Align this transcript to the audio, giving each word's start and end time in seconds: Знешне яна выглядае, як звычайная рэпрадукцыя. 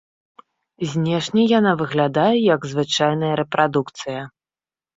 Знешне 0.93 1.41
яна 1.59 1.75
выглядае, 1.83 2.35
як 2.55 2.67
звычайная 2.73 3.33
рэпрадукцыя. 3.43 4.21